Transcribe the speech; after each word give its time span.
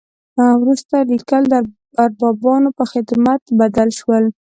وروسته 0.61 0.95
لیکل 1.11 1.43
د 1.49 1.53
اربابانو 2.03 2.69
په 2.77 2.83
خدمت 2.91 3.41
بدل 3.59 3.89
شول. 3.99 4.23